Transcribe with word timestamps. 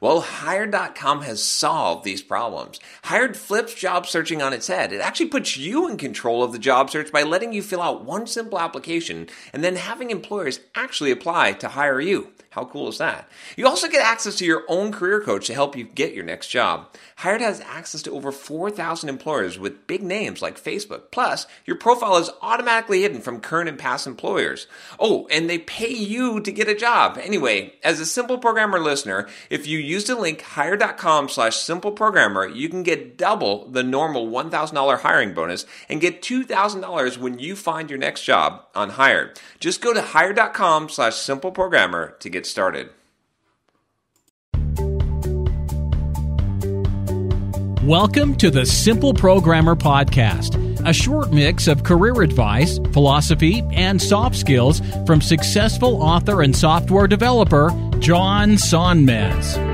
Well, 0.00 0.20
Hired.com 0.20 1.22
has 1.22 1.42
solved 1.42 2.04
these 2.04 2.22
problems. 2.22 2.80
Hired 3.04 3.36
flips 3.36 3.74
job 3.74 4.06
searching 4.06 4.42
on 4.42 4.52
its 4.52 4.66
head. 4.66 4.92
It 4.92 5.00
actually 5.00 5.28
puts 5.28 5.56
you 5.56 5.88
in 5.88 5.96
control 5.96 6.42
of 6.42 6.52
the 6.52 6.58
job 6.58 6.90
search 6.90 7.12
by 7.12 7.22
letting 7.22 7.52
you 7.52 7.62
fill 7.62 7.82
out 7.82 8.04
one 8.04 8.26
simple 8.26 8.58
application 8.58 9.28
and 9.52 9.62
then 9.62 9.76
having 9.76 10.10
employers 10.10 10.60
actually 10.74 11.10
apply 11.10 11.52
to 11.52 11.68
hire 11.68 12.00
you. 12.00 12.32
How 12.54 12.64
cool 12.66 12.88
is 12.88 12.98
that? 12.98 13.28
You 13.56 13.66
also 13.66 13.88
get 13.88 14.06
access 14.06 14.36
to 14.36 14.44
your 14.44 14.62
own 14.68 14.92
career 14.92 15.20
coach 15.20 15.48
to 15.48 15.54
help 15.54 15.74
you 15.74 15.82
get 15.82 16.14
your 16.14 16.22
next 16.22 16.50
job. 16.50 16.88
Hired 17.16 17.40
has 17.40 17.60
access 17.60 18.00
to 18.02 18.12
over 18.12 18.30
4,000 18.30 19.08
employers 19.08 19.58
with 19.58 19.88
big 19.88 20.04
names 20.04 20.40
like 20.40 20.62
Facebook. 20.62 21.10
Plus, 21.10 21.48
your 21.66 21.76
profile 21.76 22.16
is 22.16 22.30
automatically 22.42 23.02
hidden 23.02 23.20
from 23.20 23.40
current 23.40 23.68
and 23.68 23.76
past 23.76 24.06
employers. 24.06 24.68
Oh, 25.00 25.26
and 25.32 25.50
they 25.50 25.58
pay 25.58 25.92
you 25.92 26.38
to 26.42 26.52
get 26.52 26.68
a 26.68 26.76
job. 26.76 27.18
Anyway, 27.20 27.74
as 27.82 27.98
a 27.98 28.06
simple 28.06 28.38
programmer 28.38 28.78
listener, 28.78 29.26
if 29.50 29.66
you 29.66 29.78
use 29.84 30.04
the 30.04 30.16
link 30.16 30.40
hired.com 30.40 31.28
slash 31.28 31.56
simple 31.56 31.92
programmer, 31.92 32.46
you 32.46 32.68
can 32.68 32.82
get 32.82 33.16
double 33.16 33.68
the 33.68 33.82
normal 33.82 34.28
$1,000 34.28 35.00
hiring 35.00 35.34
bonus 35.34 35.66
and 35.88 36.00
get 36.00 36.22
$2,000 36.22 37.18
when 37.18 37.38
you 37.38 37.54
find 37.54 37.90
your 37.90 37.98
next 37.98 38.24
job 38.24 38.64
on 38.74 38.90
Hired. 38.90 39.38
Just 39.60 39.80
go 39.80 39.92
to 39.92 40.02
hired.com 40.02 40.88
slash 40.88 41.16
simple 41.16 41.50
programmer 41.50 42.16
to 42.20 42.28
get 42.28 42.46
started. 42.46 42.90
Welcome 47.84 48.34
to 48.36 48.50
the 48.50 48.64
Simple 48.64 49.12
Programmer 49.12 49.76
Podcast, 49.76 50.56
a 50.88 50.92
short 50.94 51.34
mix 51.34 51.66
of 51.68 51.84
career 51.84 52.22
advice, 52.22 52.78
philosophy, 52.94 53.62
and 53.72 54.00
soft 54.00 54.36
skills 54.36 54.80
from 55.04 55.20
successful 55.20 56.02
author 56.02 56.40
and 56.40 56.56
software 56.56 57.06
developer 57.06 57.68
John 57.98 58.52
Sonmez. 58.52 59.73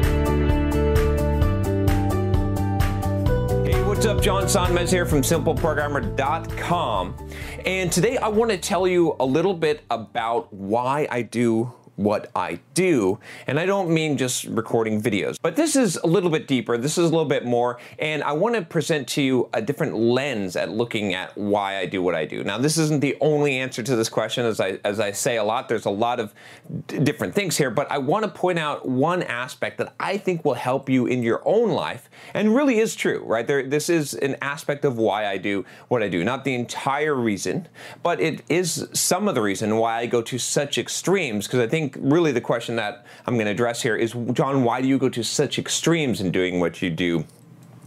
John 4.20 4.44
Sonmez 4.44 4.90
here 4.90 5.06
from 5.06 5.22
simpleprogrammer.com. 5.22 7.28
And 7.64 7.90
today 7.90 8.18
I 8.18 8.28
want 8.28 8.50
to 8.50 8.58
tell 8.58 8.86
you 8.86 9.16
a 9.18 9.24
little 9.24 9.54
bit 9.54 9.82
about 9.90 10.52
why 10.52 11.08
I 11.10 11.22
do 11.22 11.72
what 12.00 12.30
I 12.34 12.60
do. 12.72 13.18
And 13.46 13.60
I 13.60 13.66
don't 13.66 13.90
mean 13.90 14.16
just 14.16 14.44
recording 14.44 15.02
videos, 15.02 15.36
but 15.40 15.54
this 15.54 15.76
is 15.76 15.96
a 15.96 16.06
little 16.06 16.30
bit 16.30 16.48
deeper. 16.48 16.78
This 16.78 16.96
is 16.96 17.04
a 17.04 17.10
little 17.10 17.26
bit 17.26 17.44
more. 17.44 17.78
And 17.98 18.22
I 18.22 18.32
want 18.32 18.54
to 18.54 18.62
present 18.62 19.06
to 19.08 19.22
you 19.22 19.50
a 19.52 19.60
different 19.60 19.94
lens 19.94 20.56
at 20.56 20.70
looking 20.70 21.12
at 21.12 21.36
why 21.36 21.76
I 21.76 21.84
do 21.84 22.02
what 22.02 22.14
I 22.14 22.24
do. 22.24 22.42
Now, 22.42 22.56
this 22.56 22.78
isn't 22.78 23.00
the 23.00 23.18
only 23.20 23.58
answer 23.58 23.82
to 23.82 23.96
this 23.96 24.08
question. 24.08 24.46
As 24.46 24.60
I, 24.60 24.78
as 24.82 24.98
I 24.98 25.12
say 25.12 25.36
a 25.36 25.44
lot, 25.44 25.68
there's 25.68 25.84
a 25.84 25.90
lot 25.90 26.20
of 26.20 26.32
different 26.86 27.34
things 27.34 27.58
here, 27.58 27.70
but 27.70 27.90
I 27.92 27.98
want 27.98 28.24
to 28.24 28.30
point 28.30 28.58
out 28.58 28.88
one 28.88 29.22
aspect 29.22 29.76
that 29.76 29.94
I 30.00 30.16
think 30.16 30.42
will 30.42 30.54
help 30.54 30.88
you 30.88 31.04
in 31.04 31.22
your 31.22 31.42
own 31.44 31.68
life 31.68 32.08
and 32.32 32.54
really 32.54 32.78
is 32.78 32.94
true, 32.94 33.22
right? 33.26 33.46
There, 33.46 33.62
this 33.62 33.90
is 33.90 34.14
an 34.14 34.36
aspect 34.40 34.86
of 34.86 34.96
why 34.96 35.26
I 35.26 35.36
do 35.36 35.66
what 35.88 36.02
I 36.02 36.08
do. 36.08 36.24
Not 36.24 36.44
the 36.44 36.54
entire 36.54 37.14
reason, 37.14 37.68
but 38.02 38.20
it 38.20 38.42
is 38.48 38.88
some 38.94 39.28
of 39.28 39.34
the 39.34 39.42
reason 39.42 39.76
why 39.76 39.98
I 39.98 40.06
go 40.06 40.22
to 40.22 40.38
such 40.38 40.78
extremes 40.78 41.46
because 41.46 41.60
I 41.60 41.66
think 41.66 41.89
really 41.98 42.32
the 42.32 42.40
question 42.40 42.76
that 42.76 43.06
I'm 43.26 43.34
going 43.34 43.46
to 43.46 43.52
address 43.52 43.82
here 43.82 43.96
is 43.96 44.14
John, 44.32 44.64
why 44.64 44.80
do 44.80 44.88
you 44.88 44.98
go 44.98 45.08
to 45.08 45.22
such 45.22 45.58
extremes 45.58 46.20
in 46.20 46.30
doing 46.30 46.60
what 46.60 46.82
you 46.82 46.90
do? 46.90 47.24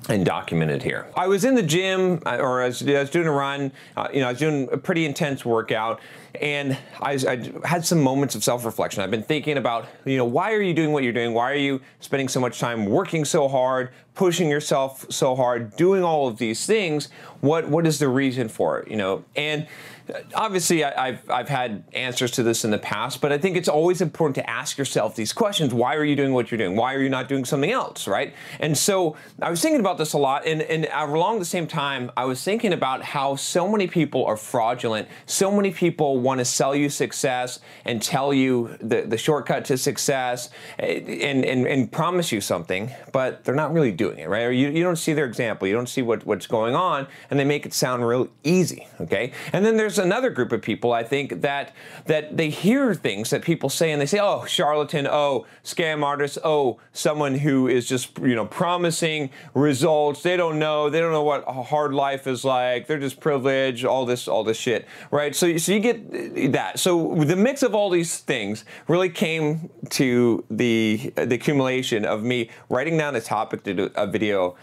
and 0.09 0.25
documented 0.25 0.83
here. 0.83 1.07
I 1.15 1.27
was 1.27 1.45
in 1.45 1.55
the 1.55 1.63
gym, 1.63 2.21
or 2.25 2.61
I 2.61 2.67
was, 2.67 2.85
I 2.87 2.99
was 2.99 3.09
doing 3.09 3.27
a 3.27 3.31
run. 3.31 3.71
Uh, 3.95 4.07
you 4.13 4.19
know, 4.19 4.27
I 4.27 4.31
was 4.31 4.39
doing 4.39 4.67
a 4.71 4.77
pretty 4.77 5.05
intense 5.05 5.45
workout, 5.45 6.01
and 6.41 6.77
I, 7.01 7.13
I 7.13 7.51
had 7.67 7.85
some 7.85 8.01
moments 8.01 8.35
of 8.35 8.43
self-reflection. 8.43 9.03
I've 9.03 9.11
been 9.11 9.23
thinking 9.23 9.57
about, 9.57 9.85
you 10.05 10.17
know, 10.17 10.25
why 10.25 10.53
are 10.53 10.61
you 10.61 10.73
doing 10.73 10.91
what 10.91 11.03
you're 11.03 11.13
doing? 11.13 11.33
Why 11.33 11.51
are 11.51 11.55
you 11.55 11.81
spending 11.99 12.27
so 12.27 12.39
much 12.39 12.59
time 12.59 12.85
working 12.85 13.23
so 13.23 13.47
hard, 13.47 13.91
pushing 14.15 14.49
yourself 14.49 15.05
so 15.09 15.35
hard, 15.35 15.75
doing 15.75 16.03
all 16.03 16.27
of 16.27 16.37
these 16.37 16.65
things? 16.65 17.09
What 17.41 17.69
what 17.69 17.85
is 17.85 17.99
the 17.99 18.07
reason 18.07 18.49
for 18.49 18.79
it? 18.79 18.89
You 18.89 18.97
know, 18.97 19.25
and 19.35 19.67
uh, 20.13 20.19
obviously 20.33 20.83
I, 20.83 21.11
have 21.11 21.29
I've 21.29 21.49
had 21.49 21.83
answers 21.93 22.31
to 22.31 22.43
this 22.43 22.65
in 22.65 22.71
the 22.71 22.77
past, 22.77 23.21
but 23.21 23.31
I 23.31 23.37
think 23.37 23.55
it's 23.55 23.69
always 23.69 24.01
important 24.01 24.35
to 24.35 24.49
ask 24.49 24.77
yourself 24.77 25.15
these 25.15 25.33
questions. 25.33 25.73
Why 25.73 25.95
are 25.95 26.03
you 26.03 26.15
doing 26.15 26.33
what 26.33 26.51
you're 26.51 26.57
doing? 26.57 26.75
Why 26.75 26.93
are 26.93 27.01
you 27.01 27.09
not 27.09 27.29
doing 27.29 27.45
something 27.45 27.71
else, 27.71 28.07
right? 28.07 28.33
And 28.59 28.77
so 28.77 29.15
I 29.41 29.49
was 29.49 29.61
thinking 29.61 29.79
about 29.79 29.97
this 29.97 30.13
a 30.13 30.17
lot, 30.17 30.45
and, 30.45 30.61
and 30.63 30.87
along 30.93 31.39
the 31.39 31.45
same 31.45 31.67
time, 31.67 32.11
I 32.17 32.25
was 32.25 32.43
thinking 32.43 32.73
about 32.73 33.03
how 33.03 33.35
so 33.35 33.67
many 33.67 33.87
people 33.87 34.25
are 34.25 34.37
fraudulent. 34.37 35.07
So 35.25 35.51
many 35.51 35.71
people 35.71 36.19
want 36.23 36.39
to 36.39 36.45
sell 36.45 36.75
you 36.75 36.89
success 36.89 37.59
and 37.85 38.01
tell 38.01 38.33
you 38.33 38.77
the, 38.81 39.01
the 39.01 39.17
shortcut 39.17 39.65
to 39.65 39.77
success 39.77 40.49
eh, 40.79 40.99
and, 41.21 41.45
and, 41.45 41.67
and 41.67 41.91
promise 41.91 42.31
you 42.31 42.41
something, 42.41 42.91
but 43.11 43.43
they're 43.43 43.55
not 43.55 43.73
really 43.73 43.91
doing 43.91 44.17
it, 44.17 44.29
right? 44.29 44.43
Or 44.43 44.51
you, 44.51 44.69
you 44.69 44.83
don't 44.83 44.95
see 44.95 45.13
their 45.13 45.25
example, 45.25 45.67
you 45.67 45.73
don't 45.73 45.89
see 45.89 46.01
what, 46.01 46.25
what's 46.25 46.47
going 46.47 46.75
on, 46.75 47.07
and 47.29 47.39
they 47.39 47.45
make 47.45 47.65
it 47.65 47.73
sound 47.73 48.07
real 48.07 48.29
easy, 48.43 48.87
okay? 49.01 49.31
And 49.51 49.65
then 49.65 49.77
there's 49.77 49.99
another 49.99 50.29
group 50.29 50.51
of 50.51 50.61
people 50.61 50.93
I 50.93 51.03
think 51.03 51.41
that 51.41 51.73
that 52.05 52.37
they 52.37 52.49
hear 52.49 52.93
things 52.93 53.29
that 53.29 53.41
people 53.41 53.69
say 53.69 53.91
and 53.91 54.01
they 54.01 54.05
say, 54.05 54.19
"Oh, 54.19 54.45
charlatan, 54.45 55.07
oh, 55.07 55.45
scam 55.63 56.03
artist, 56.03 56.37
oh, 56.43 56.79
someone 56.91 57.35
who 57.35 57.67
is 57.67 57.87
just, 57.87 58.17
you 58.19 58.35
know, 58.35 58.45
promising 58.45 59.29
results. 59.53 60.23
They 60.23 60.37
don't 60.37 60.59
know, 60.59 60.89
they 60.89 60.99
don't 60.99 61.11
know 61.11 61.23
what 61.23 61.43
a 61.47 61.63
hard 61.63 61.93
life 61.93 62.27
is 62.27 62.43
like. 62.45 62.87
They're 62.87 62.99
just 62.99 63.19
privileged, 63.19 63.85
all 63.85 64.05
this 64.05 64.27
all 64.27 64.43
this 64.43 64.57
shit." 64.57 64.87
Right? 65.11 65.35
So 65.35 65.57
so 65.57 65.71
you 65.71 65.79
get 65.79 66.12
that. 66.51 66.79
So 66.79 67.15
the 67.15 67.35
mix 67.35 67.63
of 67.63 67.73
all 67.73 67.89
these 67.89 68.19
things 68.19 68.65
really 68.87 69.09
came 69.09 69.69
to 69.91 70.43
the 70.49 71.11
the 71.15 71.35
accumulation 71.35 72.05
of 72.05 72.23
me 72.23 72.49
writing 72.69 72.97
down 72.97 73.15
a 73.15 73.21
topic 73.21 73.63
to 73.63 73.73
do 73.73 73.91
a 73.95 74.07
video 74.07 74.55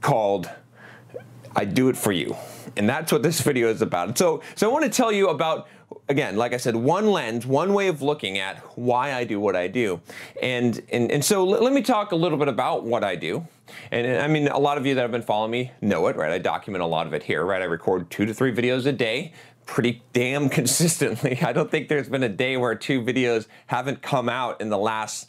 called 0.00 0.50
I 1.54 1.64
do 1.64 1.88
it 1.88 1.96
for 1.96 2.12
you. 2.12 2.36
And 2.76 2.88
that's 2.88 3.12
what 3.12 3.22
this 3.22 3.40
video 3.50 3.68
is 3.68 3.82
about. 3.82 4.16
So, 4.18 4.42
so 4.54 4.68
I 4.68 4.72
want 4.72 4.84
to 4.84 4.90
tell 4.90 5.12
you 5.12 5.28
about, 5.28 5.68
again, 6.08 6.36
like 6.36 6.52
I 6.52 6.56
said, 6.56 6.74
one 6.74 7.10
lens, 7.10 7.46
one 7.46 7.74
way 7.74 7.88
of 7.88 8.02
looking 8.02 8.38
at 8.38 8.58
why 8.78 9.14
I 9.14 9.24
do 9.24 9.38
what 9.40 9.56
I 9.56 9.68
do. 9.68 10.00
And, 10.42 10.82
and, 10.90 11.10
and 11.10 11.24
so 11.24 11.44
let, 11.44 11.72
me 11.72 11.82
talk 11.82 12.12
a 12.12 12.16
little 12.16 12.38
bit 12.38 12.48
about 12.48 12.84
what 12.84 13.04
I 13.04 13.16
do. 13.16 13.46
And, 13.90 14.06
and 14.06 14.22
I 14.22 14.28
mean, 14.28 14.48
a 14.48 14.58
lot 14.58 14.78
of 14.78 14.86
you 14.86 14.94
that 14.94 15.02
have 15.02 15.10
been 15.10 15.22
following 15.22 15.50
me 15.50 15.72
know 15.80 16.06
it, 16.08 16.16
right? 16.16 16.32
I 16.32 16.38
document 16.38 16.82
a 16.82 16.86
lot 16.86 17.06
of 17.06 17.14
it 17.14 17.22
here, 17.22 17.44
right? 17.44 17.62
I 17.62 17.66
record 17.66 18.10
two 18.10 18.26
to 18.26 18.34
three 18.34 18.54
videos 18.54 18.86
a 18.86 18.92
day 18.92 19.32
pretty 19.66 20.02
damn 20.12 20.48
consistently. 20.58 21.38
I 21.42 21.52
don't 21.52 21.70
think 21.70 21.88
there's 21.88 22.08
been 22.08 22.22
a 22.22 22.28
day 22.28 22.56
where 22.56 22.74
two 22.74 23.02
videos 23.02 23.46
haven't 23.66 24.02
come 24.02 24.28
out 24.28 24.60
in 24.60 24.68
the 24.68 24.78
last, 24.78 25.28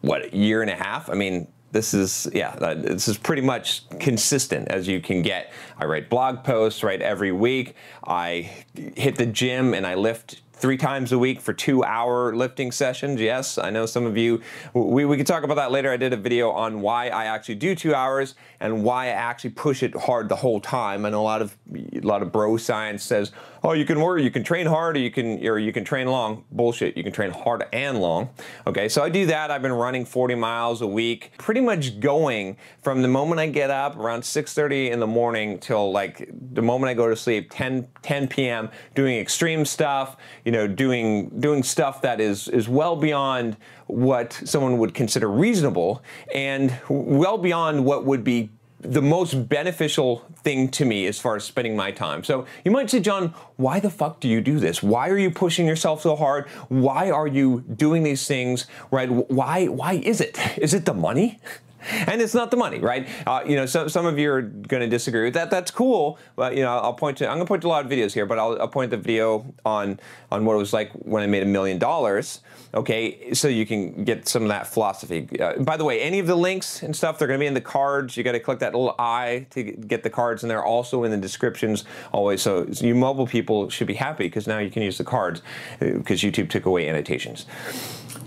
what, 0.00 0.32
year 0.32 0.62
and 0.62 0.70
a 0.70 0.76
half? 0.76 1.10
I 1.10 1.14
mean, 1.14 1.46
this 1.72 1.94
is 1.94 2.28
yeah 2.32 2.54
this 2.74 3.06
is 3.06 3.16
pretty 3.16 3.42
much 3.42 3.88
consistent 4.00 4.68
as 4.68 4.88
you 4.88 5.00
can 5.00 5.22
get 5.22 5.52
i 5.78 5.84
write 5.84 6.10
blog 6.10 6.42
posts 6.42 6.82
right 6.82 7.00
every 7.00 7.32
week 7.32 7.76
i 8.04 8.50
hit 8.96 9.16
the 9.16 9.26
gym 9.26 9.72
and 9.74 9.86
i 9.86 9.94
lift 9.94 10.42
three 10.60 10.76
times 10.76 11.10
a 11.10 11.18
week 11.18 11.40
for 11.40 11.54
two 11.54 11.82
hour 11.82 12.36
lifting 12.36 12.70
sessions. 12.70 13.20
Yes, 13.20 13.56
I 13.56 13.70
know 13.70 13.86
some 13.86 14.04
of 14.04 14.16
you, 14.16 14.42
we, 14.74 15.06
we 15.06 15.16
can 15.16 15.24
talk 15.24 15.42
about 15.42 15.54
that 15.54 15.72
later. 15.72 15.90
I 15.90 15.96
did 15.96 16.12
a 16.12 16.16
video 16.16 16.50
on 16.50 16.82
why 16.82 17.08
I 17.08 17.24
actually 17.24 17.54
do 17.54 17.74
two 17.74 17.94
hours 17.94 18.34
and 18.60 18.84
why 18.84 19.06
I 19.06 19.10
actually 19.10 19.50
push 19.50 19.82
it 19.82 19.96
hard 19.96 20.28
the 20.28 20.36
whole 20.36 20.60
time. 20.60 21.06
And 21.06 21.14
a 21.14 21.20
lot 21.20 21.40
of, 21.40 21.56
a 21.74 22.00
lot 22.00 22.20
of 22.22 22.30
bro 22.30 22.58
science 22.58 23.02
says, 23.02 23.32
oh, 23.62 23.72
you 23.72 23.84
can 23.84 24.00
work, 24.00 24.22
you 24.22 24.30
can 24.30 24.42
train 24.42 24.66
hard 24.66 24.96
or 24.96 25.00
you 25.00 25.10
can, 25.10 25.46
or 25.46 25.58
you 25.58 25.72
can 25.72 25.84
train 25.84 26.06
long. 26.06 26.44
Bullshit, 26.50 26.96
you 26.96 27.02
can 27.02 27.12
train 27.12 27.30
hard 27.30 27.64
and 27.72 28.00
long. 28.00 28.30
Okay, 28.66 28.88
so 28.88 29.02
I 29.02 29.08
do 29.08 29.26
that. 29.26 29.50
I've 29.50 29.62
been 29.62 29.72
running 29.72 30.04
40 30.04 30.34
miles 30.34 30.82
a 30.82 30.86
week, 30.86 31.32
pretty 31.38 31.60
much 31.60 32.00
going 32.00 32.56
from 32.82 33.02
the 33.02 33.08
moment 33.08 33.40
I 33.40 33.48
get 33.48 33.70
up 33.70 33.96
around 33.96 34.22
6.30 34.22 34.90
in 34.90 35.00
the 35.00 35.06
morning 35.06 35.58
till 35.58 35.92
like 35.92 36.28
the 36.52 36.62
moment 36.62 36.90
I 36.90 36.94
go 36.94 37.08
to 37.08 37.16
sleep, 37.16 37.50
10, 37.50 37.88
10 38.02 38.28
p.m., 38.28 38.70
doing 38.94 39.18
extreme 39.18 39.64
stuff, 39.64 40.16
you 40.44 40.52
know, 40.52 40.66
doing 40.66 41.28
doing 41.40 41.62
stuff 41.62 42.02
that 42.02 42.20
is 42.20 42.48
is 42.48 42.68
well 42.68 42.96
beyond 42.96 43.56
what 43.86 44.32
someone 44.44 44.78
would 44.78 44.94
consider 44.94 45.28
reasonable 45.28 46.02
and 46.34 46.78
well 46.88 47.38
beyond 47.38 47.84
what 47.84 48.04
would 48.04 48.24
be 48.24 48.50
the 48.80 49.02
most 49.02 49.48
beneficial 49.48 50.24
thing 50.42 50.68
to 50.70 50.84
me 50.84 51.06
as 51.06 51.18
far 51.18 51.36
as 51.36 51.44
spending 51.44 51.76
my 51.76 51.90
time. 51.90 52.24
So 52.24 52.46
you 52.64 52.70
might 52.70 52.88
say, 52.88 53.00
John, 53.00 53.34
why 53.56 53.78
the 53.78 53.90
fuck 53.90 54.20
do 54.20 54.28
you 54.28 54.40
do 54.40 54.58
this? 54.58 54.82
Why 54.82 55.08
are 55.10 55.18
you 55.18 55.30
pushing 55.30 55.66
yourself 55.66 56.02
so 56.02 56.16
hard? 56.16 56.48
Why 56.68 57.10
are 57.10 57.26
you 57.26 57.60
doing 57.60 58.02
these 58.02 58.26
things? 58.26 58.66
Right? 58.90 59.10
Why? 59.10 59.66
Why 59.66 59.94
is 59.94 60.20
it? 60.20 60.38
Is 60.58 60.72
it 60.72 60.86
the 60.86 60.94
money? 60.94 61.38
And 61.82 62.20
it's 62.20 62.34
not 62.34 62.50
the 62.50 62.56
money, 62.56 62.78
right? 62.78 63.08
Uh, 63.26 63.42
you 63.46 63.56
know, 63.56 63.66
so, 63.66 63.88
some 63.88 64.06
of 64.06 64.18
you 64.18 64.30
are 64.32 64.42
going 64.42 64.80
to 64.80 64.88
disagree 64.88 65.24
with 65.24 65.34
that. 65.34 65.50
That's 65.50 65.70
cool, 65.70 66.18
but 66.36 66.56
you 66.56 66.62
know, 66.62 66.78
I'll 66.78 66.94
point 66.94 67.18
to 67.18 67.26
I'm 67.26 67.36
going 67.36 67.46
to 67.46 67.48
point 67.48 67.62
to 67.62 67.68
a 67.68 67.70
lot 67.70 67.84
of 67.84 67.90
videos 67.90 68.12
here, 68.12 68.26
but 68.26 68.38
I'll, 68.38 68.60
I'll 68.60 68.68
point 68.68 68.90
the 68.90 68.96
video 68.96 69.52
on 69.64 70.00
on 70.30 70.44
what 70.44 70.54
it 70.54 70.58
was 70.58 70.72
like 70.72 70.92
when 70.92 71.22
I 71.22 71.26
made 71.26 71.42
a 71.42 71.46
million 71.46 71.78
dollars. 71.78 72.40
Okay, 72.72 73.34
so 73.34 73.48
you 73.48 73.66
can 73.66 74.04
get 74.04 74.28
some 74.28 74.42
of 74.42 74.48
that 74.48 74.66
philosophy. 74.66 75.28
Uh, 75.40 75.58
by 75.58 75.76
the 75.76 75.84
way, 75.84 76.00
any 76.00 76.20
of 76.20 76.28
the 76.28 76.36
links 76.36 76.84
and 76.84 76.94
stuff 76.94 77.18
they're 77.18 77.26
going 77.26 77.38
to 77.38 77.42
be 77.42 77.48
in 77.48 77.54
the 77.54 77.60
cards. 77.60 78.16
You 78.16 78.22
got 78.22 78.32
to 78.32 78.40
click 78.40 78.60
that 78.60 78.74
little 78.74 78.94
I 78.96 79.46
to 79.50 79.62
get 79.64 80.04
the 80.04 80.10
cards, 80.10 80.44
and 80.44 80.50
they're 80.50 80.64
also 80.64 81.02
in 81.02 81.10
the 81.10 81.16
descriptions 81.16 81.84
always. 82.12 82.42
So 82.42 82.66
you 82.70 82.94
mobile 82.94 83.26
people 83.26 83.68
should 83.70 83.88
be 83.88 83.94
happy 83.94 84.24
because 84.24 84.46
now 84.46 84.58
you 84.58 84.70
can 84.70 84.82
use 84.82 84.98
the 84.98 85.04
cards 85.04 85.42
because 85.80 86.22
uh, 86.22 86.28
YouTube 86.28 86.48
took 86.48 86.66
away 86.66 86.88
annotations. 86.88 87.46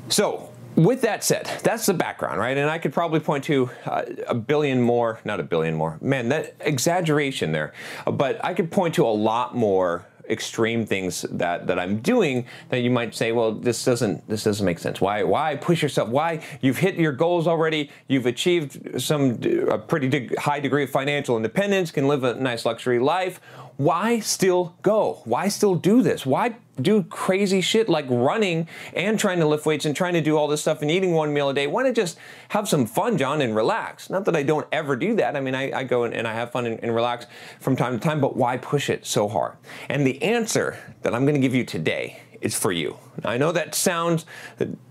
So 0.09 0.52
with 0.75 1.01
that 1.01 1.23
said, 1.23 1.49
that's 1.63 1.85
the 1.85 1.93
background, 1.93 2.39
right? 2.39 2.57
And 2.57 2.69
I 2.69 2.77
could 2.77 2.93
probably 2.93 3.19
point 3.19 3.43
to 3.45 3.69
uh, 3.85 4.03
a 4.27 4.35
billion 4.35 4.81
more, 4.81 5.19
not 5.25 5.39
a 5.39 5.43
billion 5.43 5.75
more, 5.75 5.97
man, 6.01 6.29
that 6.29 6.55
exaggeration 6.61 7.51
there. 7.51 7.73
But 8.05 8.43
I 8.43 8.53
could 8.53 8.71
point 8.71 8.95
to 8.95 9.05
a 9.05 9.09
lot 9.09 9.55
more 9.55 10.05
extreme 10.29 10.85
things 10.85 11.23
that 11.31 11.67
that 11.67 11.77
I'm 11.77 11.99
doing 11.99 12.45
that 12.69 12.79
you 12.79 12.89
might 12.89 13.13
say, 13.13 13.33
well, 13.33 13.51
this 13.51 13.83
doesn't 13.83 14.27
this 14.27 14.43
doesn't 14.43 14.65
make 14.65 14.79
sense. 14.79 15.01
Why 15.01 15.23
why 15.23 15.57
push 15.57 15.83
yourself? 15.83 16.09
Why 16.09 16.41
you've 16.61 16.77
hit 16.77 16.95
your 16.95 17.11
goals 17.11 17.45
already? 17.45 17.89
You've 18.07 18.25
achieved 18.25 19.01
some 19.01 19.39
a 19.69 19.77
pretty 19.77 20.29
high 20.37 20.59
degree 20.59 20.83
of 20.83 20.89
financial 20.89 21.35
independence, 21.35 21.91
can 21.91 22.07
live 22.07 22.23
a 22.23 22.35
nice 22.35 22.65
luxury 22.65 22.99
life 22.99 23.41
why 23.77 24.19
still 24.19 24.75
go? 24.81 25.21
Why 25.25 25.47
still 25.47 25.75
do 25.75 26.01
this? 26.01 26.25
Why 26.25 26.55
do 26.81 27.03
crazy 27.03 27.61
shit 27.61 27.87
like 27.87 28.05
running 28.09 28.67
and 28.93 29.19
trying 29.19 29.39
to 29.39 29.45
lift 29.45 29.65
weights 29.65 29.85
and 29.85 29.95
trying 29.95 30.13
to 30.13 30.21
do 30.21 30.37
all 30.37 30.47
this 30.47 30.61
stuff 30.61 30.81
and 30.81 30.89
eating 30.89 31.13
one 31.13 31.33
meal 31.33 31.49
a 31.49 31.53
day? 31.53 31.67
Why 31.67 31.83
not 31.83 31.95
just 31.95 32.17
have 32.49 32.67
some 32.67 32.85
fun, 32.85 33.17
John, 33.17 33.41
and 33.41 33.55
relax? 33.55 34.09
Not 34.09 34.25
that 34.25 34.35
I 34.35 34.43
don't 34.43 34.67
ever 34.71 34.95
do 34.95 35.15
that. 35.15 35.35
I 35.35 35.39
mean, 35.39 35.55
I, 35.55 35.79
I 35.79 35.83
go 35.83 36.03
and 36.03 36.27
I 36.27 36.33
have 36.33 36.51
fun 36.51 36.65
and, 36.65 36.79
and 36.83 36.93
relax 36.93 37.25
from 37.59 37.75
time 37.75 37.93
to 37.93 37.99
time, 37.99 38.21
but 38.21 38.35
why 38.35 38.57
push 38.57 38.89
it 38.89 39.05
so 39.05 39.27
hard? 39.27 39.53
And 39.89 40.05
the 40.05 40.21
answer 40.21 40.77
that 41.01 41.13
I'm 41.13 41.25
going 41.25 41.35
to 41.35 41.41
give 41.41 41.55
you 41.55 41.63
today 41.63 42.21
is 42.41 42.57
for 42.57 42.71
you. 42.71 42.97
I 43.23 43.37
know 43.37 43.51
that 43.53 43.73
sounds 43.73 44.25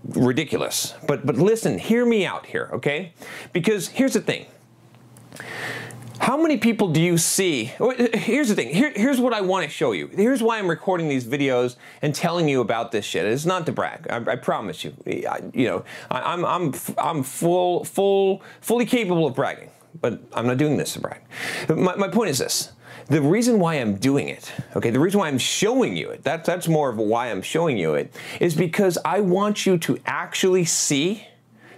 ridiculous, 0.09 0.95
but 1.07 1.25
but 1.25 1.37
listen, 1.37 1.77
hear 1.77 2.05
me 2.05 2.25
out 2.25 2.47
here, 2.47 2.69
okay? 2.73 3.13
Because 3.53 3.89
here's 3.89 4.13
the 4.13 4.21
thing. 4.21 4.47
How 6.19 6.37
many 6.37 6.57
people 6.57 6.89
do 6.89 7.01
you 7.01 7.17
see? 7.17 7.71
Oh, 7.79 7.91
uh, 7.91 8.17
here's 8.17 8.49
the 8.49 8.55
thing. 8.55 8.69
Here, 8.69 8.91
here's 8.95 9.19
what 9.19 9.33
I 9.33 9.41
want 9.41 9.63
to 9.65 9.69
show 9.69 9.91
you. 9.91 10.07
Here's 10.07 10.43
why 10.43 10.59
I'm 10.59 10.69
recording 10.69 11.09
these 11.09 11.25
videos 11.25 11.75
and 12.01 12.13
telling 12.13 12.47
you 12.47 12.61
about 12.61 12.91
this 12.91 13.03
shit. 13.03 13.25
It's 13.25 13.45
not 13.45 13.65
to 13.65 13.71
brag. 13.71 14.07
I, 14.09 14.17
I 14.31 14.35
promise 14.35 14.83
you. 14.83 14.93
I, 15.07 15.41
you 15.53 15.67
know, 15.67 15.85
I, 16.11 16.33
I'm 16.33 16.45
I'm 16.45 16.73
I'm 16.97 17.23
full 17.23 17.83
full 17.83 18.41
fully 18.61 18.85
capable 18.85 19.25
of 19.25 19.35
bragging, 19.35 19.69
but 20.01 20.21
I'm 20.33 20.45
not 20.45 20.57
doing 20.57 20.77
this 20.77 20.93
to 20.93 20.99
brag. 20.99 21.21
My, 21.69 21.95
my 21.95 22.07
point 22.07 22.29
is 22.29 22.37
this. 22.37 22.71
The 23.07 23.21
reason 23.21 23.59
why 23.59 23.75
I'm 23.75 23.95
doing 23.95 24.29
it, 24.29 24.51
okay, 24.77 24.89
the 24.89 24.99
reason 24.99 25.19
why 25.19 25.27
I'm 25.27 25.37
showing 25.37 25.97
you 25.97 26.11
it, 26.11 26.23
that, 26.23 26.45
that's 26.45 26.69
more 26.69 26.89
of 26.89 26.97
why 26.97 27.31
I'm 27.31 27.41
showing 27.41 27.77
you 27.77 27.95
it, 27.95 28.15
is 28.39 28.55
because 28.55 28.97
I 29.03 29.19
want 29.19 29.65
you 29.65 29.77
to 29.79 29.99
actually 30.05 30.63
see 30.63 31.27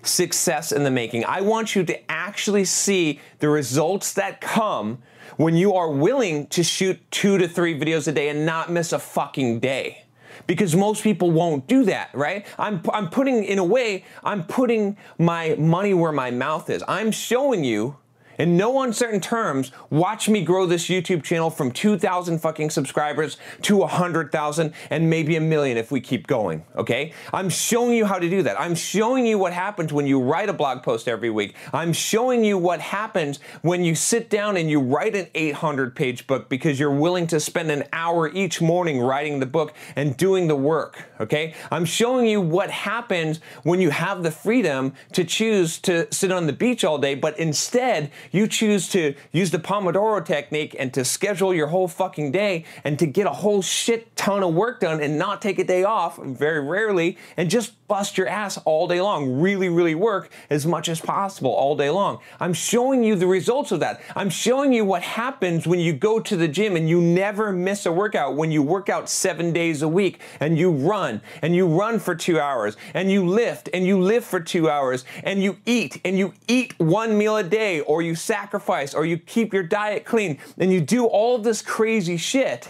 success 0.07 0.71
in 0.71 0.83
the 0.83 0.91
making. 0.91 1.25
I 1.25 1.41
want 1.41 1.75
you 1.75 1.83
to 1.85 2.11
actually 2.11 2.65
see 2.65 3.19
the 3.39 3.49
results 3.49 4.13
that 4.13 4.41
come 4.41 4.99
when 5.37 5.55
you 5.55 5.73
are 5.73 5.89
willing 5.89 6.47
to 6.47 6.63
shoot 6.63 6.99
two 7.11 7.37
to 7.37 7.47
three 7.47 7.77
videos 7.77 8.07
a 8.07 8.11
day 8.11 8.29
and 8.29 8.45
not 8.45 8.71
miss 8.71 8.93
a 8.93 8.99
fucking 8.99 9.59
day 9.59 10.05
because 10.47 10.75
most 10.75 11.03
people 11.03 11.31
won't 11.31 11.67
do 11.67 11.83
that, 11.85 12.09
right? 12.13 12.45
I'm, 12.57 12.81
I'm 12.93 13.09
putting, 13.09 13.43
in 13.43 13.59
a 13.59 13.63
way, 13.63 14.03
I'm 14.23 14.43
putting 14.43 14.97
my 15.17 15.55
money 15.55 15.93
where 15.93 16.11
my 16.11 16.31
mouth 16.31 16.69
is. 16.69 16.83
I'm 16.87 17.11
showing 17.11 17.63
you 17.63 17.97
in 18.37 18.57
no 18.57 18.81
uncertain 18.81 19.19
terms, 19.19 19.71
watch 19.89 20.27
me 20.29 20.43
grow 20.43 20.65
this 20.65 20.87
YouTube 20.87 21.23
channel 21.23 21.49
from 21.49 21.71
2,000 21.71 22.39
fucking 22.39 22.69
subscribers 22.69 23.37
to 23.63 23.77
100,000 23.77 24.73
and 24.89 25.09
maybe 25.09 25.35
a 25.35 25.41
million 25.41 25.77
if 25.77 25.91
we 25.91 26.01
keep 26.01 26.27
going, 26.27 26.65
okay? 26.75 27.13
I'm 27.33 27.49
showing 27.49 27.95
you 27.95 28.05
how 28.05 28.19
to 28.19 28.29
do 28.29 28.43
that. 28.43 28.59
I'm 28.59 28.75
showing 28.75 29.25
you 29.25 29.37
what 29.37 29.53
happens 29.53 29.93
when 29.93 30.07
you 30.07 30.21
write 30.21 30.49
a 30.49 30.53
blog 30.53 30.83
post 30.83 31.07
every 31.07 31.29
week. 31.29 31.55
I'm 31.73 31.93
showing 31.93 32.43
you 32.43 32.57
what 32.57 32.79
happens 32.79 33.39
when 33.61 33.83
you 33.83 33.95
sit 33.95 34.29
down 34.29 34.57
and 34.57 34.69
you 34.69 34.79
write 34.79 35.15
an 35.15 35.27
800 35.33 35.95
page 35.95 36.27
book 36.27 36.49
because 36.49 36.79
you're 36.79 36.91
willing 36.91 37.27
to 37.27 37.39
spend 37.39 37.71
an 37.71 37.83
hour 37.93 38.29
each 38.29 38.61
morning 38.61 38.99
writing 38.99 39.39
the 39.39 39.45
book 39.45 39.73
and 39.95 40.17
doing 40.17 40.47
the 40.47 40.55
work, 40.55 41.05
okay? 41.19 41.53
I'm 41.71 41.85
showing 41.85 42.27
you 42.27 42.41
what 42.41 42.69
happens 42.69 43.39
when 43.63 43.81
you 43.81 43.89
have 43.89 44.23
the 44.23 44.31
freedom 44.31 44.93
to 45.13 45.23
choose 45.23 45.79
to 45.79 46.11
sit 46.13 46.31
on 46.31 46.47
the 46.47 46.53
beach 46.53 46.83
all 46.83 46.97
day, 46.97 47.15
but 47.15 47.37
instead, 47.39 48.11
you 48.31 48.47
choose 48.47 48.89
to 48.89 49.15
use 49.31 49.51
the 49.51 49.59
Pomodoro 49.59 50.23
technique 50.23 50.75
and 50.77 50.93
to 50.93 51.05
schedule 51.05 51.53
your 51.53 51.67
whole 51.67 51.87
fucking 51.87 52.31
day 52.31 52.65
and 52.83 52.97
to 52.99 53.05
get 53.05 53.25
a 53.25 53.31
whole 53.31 53.61
shit 53.61 54.15
ton 54.15 54.43
of 54.43 54.53
work 54.53 54.79
done 54.79 55.01
and 55.01 55.17
not 55.17 55.41
take 55.41 55.59
a 55.59 55.63
day 55.63 55.83
off, 55.83 56.17
very 56.17 56.61
rarely, 56.61 57.17
and 57.37 57.49
just 57.49 57.73
bust 57.87 58.17
your 58.17 58.27
ass 58.27 58.57
all 58.65 58.87
day 58.87 58.99
long. 59.01 59.39
Really, 59.39 59.69
really 59.69 59.95
work 59.95 60.31
as 60.49 60.65
much 60.65 60.89
as 60.89 60.99
possible 60.99 61.51
all 61.51 61.75
day 61.75 61.89
long. 61.89 62.19
I'm 62.39 62.53
showing 62.53 63.03
you 63.03 63.15
the 63.15 63.27
results 63.27 63.71
of 63.71 63.79
that. 63.81 64.01
I'm 64.15 64.29
showing 64.29 64.73
you 64.73 64.85
what 64.85 65.03
happens 65.03 65.67
when 65.67 65.79
you 65.79 65.93
go 65.93 66.19
to 66.19 66.35
the 66.35 66.47
gym 66.47 66.75
and 66.75 66.89
you 66.89 66.99
never 67.01 67.51
miss 67.51 67.85
a 67.85 67.91
workout, 67.91 68.35
when 68.35 68.51
you 68.51 68.63
work 68.63 68.89
out 68.89 69.09
seven 69.09 69.53
days 69.53 69.81
a 69.81 69.87
week 69.87 70.19
and 70.39 70.57
you 70.57 70.71
run 70.71 71.21
and 71.41 71.55
you 71.55 71.67
run 71.67 71.99
for 71.99 72.15
two 72.15 72.39
hours 72.39 72.75
and 72.93 73.11
you 73.11 73.25
lift 73.25 73.69
and 73.73 73.85
you 73.85 73.99
lift 73.99 74.27
for 74.27 74.39
two 74.39 74.69
hours 74.69 75.05
and 75.23 75.43
you 75.43 75.57
eat 75.65 76.01
and 76.03 76.17
you 76.17 76.33
eat 76.47 76.73
one 76.79 77.17
meal 77.17 77.37
a 77.37 77.43
day 77.43 77.81
or 77.81 78.01
you 78.01 78.14
sacrifice 78.15 78.93
or 78.93 79.05
you 79.05 79.17
keep 79.17 79.53
your 79.53 79.63
diet 79.63 80.05
clean 80.05 80.39
and 80.57 80.71
you 80.71 80.81
do 80.81 81.05
all 81.05 81.37
this 81.37 81.61
crazy 81.61 82.17
shit 82.17 82.69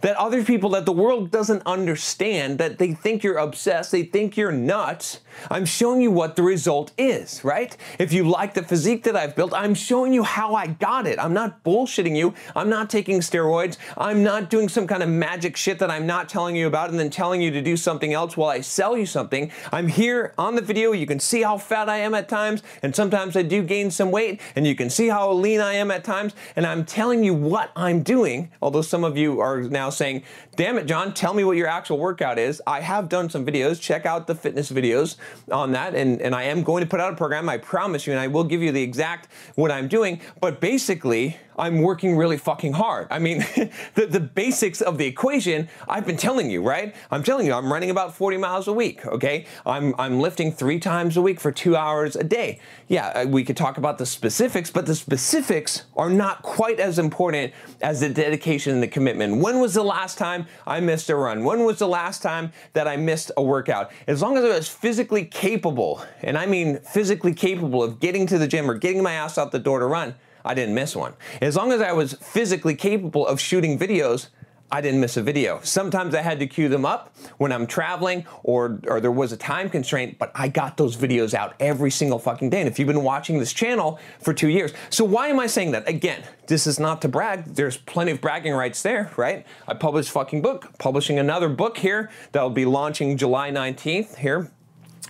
that 0.00 0.16
other 0.16 0.44
people 0.44 0.70
that 0.70 0.86
the 0.86 0.92
world 0.92 1.30
doesn't 1.30 1.62
understand, 1.66 2.58
that 2.58 2.78
they 2.78 2.92
think 2.92 3.22
you're 3.22 3.38
obsessed, 3.38 3.92
they 3.92 4.02
think 4.02 4.36
you're 4.36 4.52
nuts. 4.52 5.20
I'm 5.50 5.64
showing 5.64 6.00
you 6.00 6.10
what 6.10 6.36
the 6.36 6.42
result 6.42 6.92
is, 6.96 7.44
right? 7.44 7.76
If 7.98 8.12
you 8.12 8.28
like 8.28 8.54
the 8.54 8.62
physique 8.62 9.02
that 9.04 9.16
I've 9.16 9.34
built, 9.34 9.52
I'm 9.52 9.74
showing 9.74 10.12
you 10.12 10.22
how 10.22 10.54
I 10.54 10.68
got 10.68 11.06
it. 11.06 11.18
I'm 11.18 11.34
not 11.34 11.64
bullshitting 11.64 12.16
you. 12.16 12.34
I'm 12.54 12.68
not 12.68 12.88
taking 12.88 13.20
steroids. 13.20 13.76
I'm 13.96 14.22
not 14.22 14.50
doing 14.50 14.68
some 14.68 14.86
kind 14.86 15.02
of 15.02 15.08
magic 15.08 15.56
shit 15.56 15.78
that 15.80 15.90
I'm 15.90 16.06
not 16.06 16.28
telling 16.28 16.56
you 16.56 16.66
about 16.66 16.90
and 16.90 16.98
then 16.98 17.10
telling 17.10 17.42
you 17.42 17.50
to 17.50 17.62
do 17.62 17.76
something 17.76 18.12
else 18.12 18.36
while 18.36 18.50
I 18.50 18.60
sell 18.60 18.96
you 18.96 19.06
something. 19.06 19.50
I'm 19.72 19.88
here 19.88 20.34
on 20.38 20.54
the 20.54 20.62
video. 20.62 20.92
You 20.92 21.06
can 21.06 21.20
see 21.20 21.42
how 21.42 21.58
fat 21.58 21.88
I 21.88 21.98
am 21.98 22.14
at 22.14 22.28
times, 22.28 22.62
and 22.82 22.94
sometimes 22.94 23.36
I 23.36 23.42
do 23.42 23.62
gain 23.62 23.90
some 23.90 24.10
weight, 24.10 24.40
and 24.54 24.66
you 24.66 24.74
can 24.74 24.90
see 24.90 25.08
how 25.08 25.32
lean 25.32 25.60
I 25.60 25.74
am 25.74 25.90
at 25.90 26.04
times, 26.04 26.34
and 26.56 26.66
I'm 26.66 26.84
telling 26.84 27.24
you 27.24 27.34
what 27.34 27.70
I'm 27.74 28.02
doing, 28.02 28.50
although 28.62 28.82
some 28.82 29.04
of 29.04 29.16
you 29.16 29.40
are 29.40 29.62
now 29.74 29.90
saying, 29.90 30.22
damn 30.56 30.78
it, 30.78 30.86
John, 30.86 31.12
tell 31.12 31.34
me 31.34 31.44
what 31.44 31.58
your 31.58 31.68
actual 31.68 31.98
workout 31.98 32.38
is. 32.38 32.62
I 32.66 32.80
have 32.80 33.10
done 33.10 33.28
some 33.28 33.44
videos. 33.44 33.78
Check 33.78 34.06
out 34.06 34.26
the 34.26 34.34
fitness 34.34 34.72
videos 34.72 35.16
on 35.52 35.72
that. 35.72 35.94
And, 35.94 36.22
and 36.22 36.34
I 36.34 36.44
am 36.44 36.62
going 36.62 36.82
to 36.82 36.88
put 36.88 37.00
out 37.00 37.12
a 37.12 37.16
program, 37.16 37.48
I 37.50 37.58
promise 37.58 38.06
you, 38.06 38.14
and 38.14 38.20
I 38.20 38.28
will 38.28 38.44
give 38.44 38.62
you 38.62 38.72
the 38.72 38.82
exact 38.82 39.28
what 39.56 39.70
I'm 39.70 39.88
doing. 39.88 40.22
But 40.40 40.60
basically, 40.62 41.36
I'm 41.56 41.82
working 41.82 42.16
really 42.16 42.36
fucking 42.36 42.72
hard. 42.72 43.06
I 43.10 43.18
mean, 43.18 43.38
the, 43.94 44.06
the 44.06 44.20
basics 44.20 44.80
of 44.80 44.98
the 44.98 45.06
equation, 45.06 45.68
I've 45.88 46.06
been 46.06 46.16
telling 46.16 46.50
you, 46.50 46.62
right? 46.62 46.94
I'm 47.10 47.22
telling 47.22 47.46
you, 47.46 47.52
I'm 47.52 47.72
running 47.72 47.90
about 47.90 48.14
40 48.14 48.36
miles 48.38 48.68
a 48.68 48.72
week, 48.72 49.04
okay? 49.06 49.46
I'm, 49.64 49.94
I'm 49.98 50.20
lifting 50.20 50.52
three 50.52 50.80
times 50.80 51.16
a 51.16 51.22
week 51.22 51.40
for 51.40 51.52
two 51.52 51.76
hours 51.76 52.16
a 52.16 52.24
day. 52.24 52.60
Yeah, 52.88 53.08
uh, 53.08 53.26
we 53.26 53.44
could 53.44 53.56
talk 53.56 53.78
about 53.78 53.98
the 53.98 54.06
specifics, 54.06 54.70
but 54.70 54.86
the 54.86 54.94
specifics 54.94 55.84
are 55.96 56.10
not 56.10 56.42
quite 56.42 56.80
as 56.80 56.98
important 56.98 57.52
as 57.82 58.00
the 58.00 58.08
dedication 58.08 58.74
and 58.74 58.82
the 58.82 58.88
commitment. 58.88 59.40
When 59.40 59.60
was 59.64 59.72
the 59.72 59.82
last 59.82 60.18
time 60.18 60.46
I 60.66 60.80
missed 60.80 61.08
a 61.08 61.16
run? 61.16 61.42
When 61.42 61.64
was 61.64 61.78
the 61.78 61.88
last 61.88 62.20
time 62.20 62.52
that 62.74 62.86
I 62.86 62.98
missed 62.98 63.32
a 63.38 63.42
workout? 63.42 63.90
As 64.06 64.20
long 64.20 64.36
as 64.36 64.44
I 64.44 64.48
was 64.48 64.68
physically 64.68 65.24
capable, 65.24 66.04
and 66.20 66.36
I 66.36 66.44
mean 66.44 66.80
physically 66.80 67.32
capable 67.32 67.82
of 67.82 67.98
getting 67.98 68.26
to 68.26 68.36
the 68.36 68.46
gym 68.46 68.70
or 68.70 68.74
getting 68.74 69.02
my 69.02 69.12
ass 69.12 69.38
out 69.38 69.52
the 69.52 69.58
door 69.58 69.78
to 69.78 69.86
run, 69.86 70.16
I 70.44 70.52
didn't 70.52 70.74
miss 70.74 70.94
one. 70.94 71.14
As 71.40 71.56
long 71.56 71.72
as 71.72 71.80
I 71.80 71.92
was 71.92 72.12
physically 72.12 72.74
capable 72.74 73.26
of 73.26 73.40
shooting 73.40 73.78
videos, 73.78 74.28
I 74.74 74.80
didn't 74.80 74.98
miss 74.98 75.16
a 75.16 75.22
video. 75.22 75.60
Sometimes 75.62 76.16
I 76.16 76.20
had 76.20 76.40
to 76.40 76.48
queue 76.48 76.68
them 76.68 76.84
up 76.84 77.14
when 77.38 77.52
I'm 77.52 77.64
traveling 77.64 78.26
or, 78.42 78.80
or 78.88 79.00
there 79.00 79.12
was 79.12 79.30
a 79.30 79.36
time 79.36 79.70
constraint, 79.70 80.18
but 80.18 80.32
I 80.34 80.48
got 80.48 80.76
those 80.76 80.96
videos 80.96 81.32
out 81.32 81.54
every 81.60 81.92
single 81.92 82.18
fucking 82.18 82.50
day. 82.50 82.58
And 82.58 82.68
if 82.68 82.80
you've 82.80 82.88
been 82.88 83.04
watching 83.04 83.38
this 83.38 83.52
channel 83.52 84.00
for 84.18 84.34
two 84.34 84.48
years, 84.48 84.72
so 84.90 85.04
why 85.04 85.28
am 85.28 85.38
I 85.38 85.46
saying 85.46 85.70
that? 85.70 85.88
Again, 85.88 86.24
this 86.48 86.66
is 86.66 86.80
not 86.80 87.00
to 87.02 87.08
brag. 87.08 87.44
There's 87.44 87.76
plenty 87.76 88.10
of 88.10 88.20
bragging 88.20 88.52
rights 88.52 88.82
there, 88.82 89.12
right? 89.16 89.46
I 89.68 89.74
published 89.74 90.10
fucking 90.10 90.42
book, 90.42 90.76
publishing 90.78 91.20
another 91.20 91.48
book 91.48 91.78
here 91.78 92.10
that'll 92.32 92.50
be 92.50 92.64
launching 92.64 93.16
July 93.16 93.52
19th 93.52 94.16
here 94.16 94.50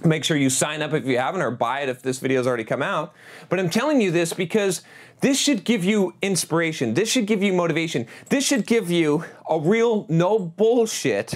Make 0.03 0.25
sure 0.25 0.37
you 0.37 0.51
sign 0.51 0.83
up 0.83 0.93
if 0.93 1.07
you 1.07 1.19
haven't 1.19 1.41
or 1.41 1.51
buy 1.51 1.81
it 1.81 1.89
if 1.89 2.03
this 2.03 2.19
video 2.19 2.39
has 2.39 2.47
already 2.47 2.65
come 2.65 2.83
out. 2.83 3.15
But 3.49 3.61
I'm 3.61 3.71
telling 3.71 4.01
you 4.01 4.11
this 4.11 4.33
because 4.33 4.83
this 5.21 5.39
should 5.39 5.65
give 5.65 5.85
you 5.85 6.15
inspiration. 6.21 6.95
This 6.95 7.09
should 7.09 7.27
give 7.27 7.43
you 7.43 7.53
motivation. 7.53 8.07
This 8.29 8.45
should 8.45 8.67
give 8.67 8.91
you 8.91 9.25
a 9.49 9.59
real 9.59 10.07
no 10.09 10.39
bullshit, 10.39 11.35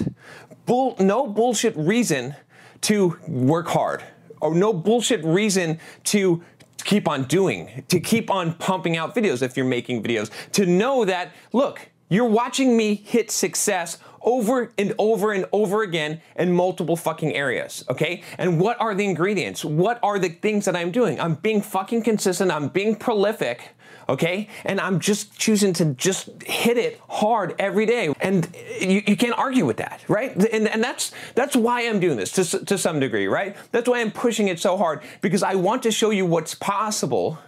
bull, 0.66 0.96
no 0.98 1.26
bullshit 1.26 1.76
reason 1.76 2.34
to 2.82 3.18
work 3.28 3.68
hard 3.68 4.02
or 4.40 4.54
no 4.54 4.72
bullshit 4.72 5.24
reason 5.24 5.78
to 6.04 6.42
keep 6.84 7.08
on 7.08 7.24
doing, 7.24 7.84
to 7.88 8.00
keep 8.00 8.30
on 8.30 8.54
pumping 8.54 8.96
out 8.96 9.14
videos 9.14 9.42
if 9.42 9.56
you're 9.56 9.66
making 9.66 10.02
videos, 10.02 10.30
to 10.52 10.64
know 10.66 11.04
that, 11.04 11.32
look, 11.52 11.88
you're 12.08 12.24
watching 12.24 12.76
me 12.76 12.94
hit 12.94 13.30
success 13.30 13.98
over 14.22 14.72
and 14.78 14.94
over 14.98 15.32
and 15.32 15.46
over 15.52 15.82
again 15.82 16.20
in 16.36 16.52
multiple 16.52 16.96
fucking 16.96 17.34
areas, 17.34 17.84
okay? 17.88 18.22
And 18.38 18.60
what 18.60 18.80
are 18.80 18.94
the 18.94 19.04
ingredients? 19.04 19.64
What 19.64 19.98
are 20.02 20.18
the 20.18 20.28
things 20.28 20.64
that 20.64 20.76
I'm 20.76 20.90
doing? 20.90 21.20
I'm 21.20 21.34
being 21.34 21.62
fucking 21.62 22.02
consistent, 22.02 22.50
I'm 22.50 22.68
being 22.68 22.96
prolific, 22.96 23.70
okay? 24.08 24.48
And 24.64 24.80
I'm 24.80 25.00
just 25.00 25.38
choosing 25.38 25.72
to 25.74 25.86
just 25.94 26.42
hit 26.42 26.78
it 26.78 27.00
hard 27.08 27.54
every 27.58 27.86
day. 27.86 28.12
And 28.20 28.48
you, 28.80 29.02
you 29.06 29.16
can't 29.16 29.36
argue 29.36 29.66
with 29.66 29.76
that, 29.78 30.00
right? 30.08 30.34
And, 30.34 30.68
and 30.68 30.82
that's 30.82 31.12
that's 31.34 31.54
why 31.54 31.82
I'm 31.82 32.00
doing 32.00 32.16
this 32.16 32.32
to, 32.32 32.64
to 32.64 32.78
some 32.78 33.00
degree, 33.00 33.26
right? 33.26 33.56
That's 33.72 33.88
why 33.88 34.00
I'm 34.00 34.12
pushing 34.12 34.48
it 34.48 34.58
so 34.58 34.76
hard 34.76 35.02
because 35.20 35.42
I 35.42 35.54
want 35.54 35.82
to 35.84 35.90
show 35.90 36.10
you 36.10 36.26
what's 36.26 36.54
possible 36.54 37.38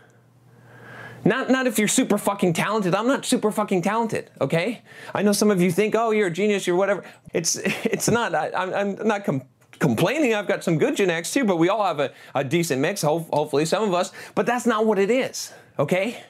not, 1.24 1.50
not 1.50 1.66
if 1.66 1.78
you're 1.78 1.88
super 1.88 2.18
fucking 2.18 2.52
talented. 2.54 2.94
I'm 2.94 3.06
not 3.06 3.24
super 3.24 3.50
fucking 3.50 3.82
talented, 3.82 4.30
okay? 4.40 4.82
I 5.14 5.22
know 5.22 5.32
some 5.32 5.50
of 5.50 5.60
you 5.60 5.70
think, 5.70 5.94
oh, 5.94 6.10
you're 6.12 6.28
a 6.28 6.32
genius, 6.32 6.66
you're 6.66 6.76
whatever. 6.76 7.04
It's, 7.32 7.56
it's 7.84 8.08
not. 8.10 8.34
I, 8.34 8.80
am 8.80 8.96
not 9.06 9.24
com- 9.24 9.42
complaining. 9.78 10.34
I've 10.34 10.48
got 10.48 10.64
some 10.64 10.78
good 10.78 10.96
genetics 10.96 11.32
too, 11.32 11.44
but 11.44 11.56
we 11.56 11.68
all 11.68 11.84
have 11.84 12.00
a, 12.00 12.12
a 12.34 12.44
decent 12.44 12.80
mix, 12.80 13.02
ho- 13.02 13.26
hopefully, 13.32 13.64
some 13.64 13.82
of 13.82 13.94
us. 13.94 14.12
But 14.34 14.46
that's 14.46 14.66
not 14.66 14.86
what 14.86 14.98
it 14.98 15.10
is, 15.10 15.52
okay? 15.78 16.22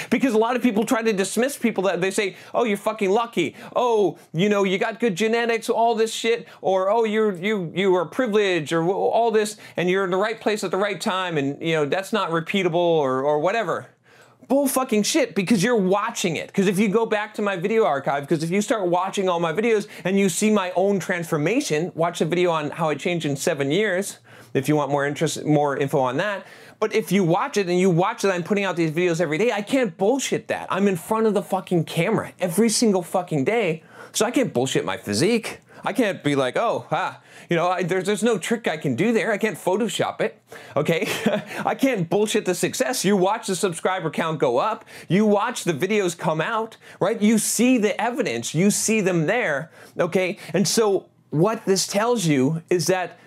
because 0.10 0.34
a 0.34 0.38
lot 0.38 0.56
of 0.56 0.62
people 0.62 0.84
try 0.84 1.00
to 1.00 1.12
dismiss 1.12 1.56
people 1.56 1.84
that 1.84 2.02
they 2.02 2.10
say, 2.10 2.36
oh, 2.52 2.64
you're 2.64 2.76
fucking 2.76 3.10
lucky. 3.10 3.54
Oh, 3.74 4.18
you 4.34 4.50
know, 4.50 4.64
you 4.64 4.76
got 4.76 5.00
good 5.00 5.14
genetics, 5.14 5.70
all 5.70 5.94
this 5.94 6.12
shit. 6.12 6.48
Or, 6.60 6.90
oh, 6.90 7.04
you're, 7.04 7.34
you, 7.34 7.72
you 7.74 7.94
are 7.94 8.04
privileged 8.04 8.72
or 8.72 8.86
all 8.90 9.30
this, 9.30 9.56
and 9.78 9.88
you're 9.88 10.04
in 10.04 10.10
the 10.10 10.18
right 10.18 10.38
place 10.38 10.64
at 10.64 10.70
the 10.70 10.76
right 10.76 11.00
time, 11.00 11.38
and, 11.38 11.62
you 11.62 11.72
know, 11.72 11.86
that's 11.86 12.12
not 12.12 12.30
repeatable 12.30 12.74
or, 12.74 13.22
or 13.22 13.38
whatever 13.38 13.88
bull 14.48 14.68
fucking 14.68 15.02
shit 15.02 15.34
because 15.34 15.62
you're 15.62 15.76
watching 15.76 16.36
it. 16.36 16.48
Because 16.48 16.66
if 16.66 16.78
you 16.78 16.88
go 16.88 17.06
back 17.06 17.34
to 17.34 17.42
my 17.42 17.56
video 17.56 17.84
archive, 17.84 18.22
because 18.22 18.42
if 18.42 18.50
you 18.50 18.60
start 18.60 18.86
watching 18.86 19.28
all 19.28 19.40
my 19.40 19.52
videos 19.52 19.86
and 20.04 20.18
you 20.18 20.28
see 20.28 20.50
my 20.50 20.72
own 20.76 20.98
transformation, 20.98 21.92
watch 21.94 22.18
the 22.20 22.24
video 22.24 22.50
on 22.50 22.70
how 22.70 22.88
I 22.88 22.94
changed 22.94 23.26
in 23.26 23.36
seven 23.36 23.70
years 23.70 24.18
if 24.54 24.68
you 24.68 24.76
want 24.76 24.90
more 24.90 25.04
interest, 25.04 25.44
more 25.44 25.76
info 25.76 25.98
on 25.98 26.16
that. 26.18 26.46
But 26.78 26.94
if 26.94 27.10
you 27.10 27.24
watch 27.24 27.56
it 27.56 27.68
and 27.68 27.78
you 27.78 27.90
watch 27.90 28.22
that 28.22 28.32
I'm 28.32 28.42
putting 28.42 28.64
out 28.64 28.76
these 28.76 28.90
videos 28.90 29.20
every 29.20 29.38
day, 29.38 29.52
I 29.52 29.62
can't 29.62 29.96
bullshit 29.96 30.48
that. 30.48 30.68
I'm 30.70 30.86
in 30.86 30.96
front 30.96 31.26
of 31.26 31.34
the 31.34 31.42
fucking 31.42 31.84
camera 31.84 32.32
every 32.40 32.68
single 32.68 33.02
fucking 33.02 33.44
day, 33.44 33.82
so 34.14 34.24
I 34.24 34.30
can't 34.30 34.52
bullshit 34.52 34.84
my 34.84 34.96
physique. 34.96 35.60
I 35.86 35.92
can't 35.92 36.24
be 36.24 36.34
like, 36.34 36.56
oh, 36.56 36.86
ah, 36.90 37.20
you 37.50 37.56
know, 37.56 37.68
I, 37.68 37.82
there's, 37.82 38.06
there's 38.06 38.22
no 38.22 38.38
trick 38.38 38.66
I 38.66 38.78
can 38.78 38.96
do 38.96 39.12
there. 39.12 39.32
I 39.32 39.36
can't 39.36 39.56
Photoshop 39.56 40.22
it. 40.22 40.40
Okay. 40.76 41.06
I 41.66 41.74
can't 41.74 42.08
bullshit 42.08 42.46
the 42.46 42.54
success. 42.54 43.04
You 43.04 43.18
watch 43.18 43.48
the 43.48 43.56
subscriber 43.56 44.10
count 44.10 44.38
go 44.38 44.56
up. 44.56 44.86
You 45.08 45.26
watch 45.26 45.64
the 45.64 45.74
videos 45.74 46.16
come 46.16 46.40
out, 46.40 46.78
right? 47.00 47.20
You 47.20 47.36
see 47.36 47.76
the 47.76 48.00
evidence. 48.00 48.54
You 48.54 48.70
see 48.70 49.02
them 49.02 49.26
there. 49.26 49.70
Okay. 49.98 50.38
And 50.54 50.66
so 50.66 51.10
what 51.28 51.66
this 51.66 51.86
tells 51.86 52.24
you 52.24 52.62
is 52.70 52.86
that 52.86 53.18